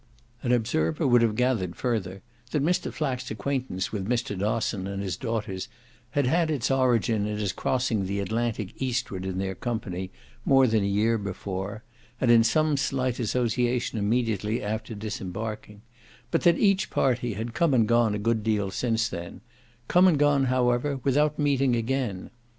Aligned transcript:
An 0.41 0.51
observer 0.51 1.05
would 1.05 1.21
have 1.21 1.35
gathered, 1.35 1.75
further, 1.75 2.23
that 2.49 2.63
Mr. 2.63 2.91
Flack's 2.91 3.29
acquaintance 3.29 3.91
with 3.91 4.09
Mr. 4.09 4.35
Dosson 4.35 4.87
and 4.87 4.99
his 5.03 5.15
daughters 5.15 5.67
had 6.17 6.25
had 6.25 6.49
its 6.49 6.71
origin 6.71 7.27
in 7.27 7.37
his 7.37 7.51
crossing 7.53 8.07
the 8.07 8.19
Atlantic 8.19 8.73
eastward 8.81 9.27
in 9.27 9.37
their 9.37 9.53
company 9.53 10.09
more 10.43 10.65
than 10.65 10.83
a 10.83 10.87
year 10.87 11.19
before, 11.19 11.83
and 12.19 12.31
in 12.31 12.43
some 12.43 12.77
slight 12.77 13.19
association 13.19 13.99
immediately 13.99 14.63
after 14.63 14.95
disembarking, 14.95 15.83
but 16.31 16.41
that 16.41 16.57
each 16.57 16.89
party 16.89 17.33
had 17.33 17.53
come 17.53 17.71
and 17.71 17.87
gone 17.87 18.15
a 18.15 18.17
good 18.17 18.41
deal 18.43 18.71
since 18.71 19.07
then 19.07 19.41
come 19.87 20.07
and 20.07 20.17
gone 20.17 20.45
however 20.45 20.97
without 21.03 21.37
meeting 21.37 21.75
again. 21.75 22.31